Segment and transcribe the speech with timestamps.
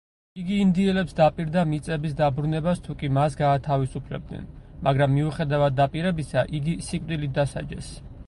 [0.41, 4.47] იგი ინდიელებს დაპირდა მიწების დაბრუნებას თუკი მას გაათავისუფლებდნენ,
[4.87, 7.93] მაგრამ მიუხედავად დაპირებისა იგი სიკვდილით დასაჯეს.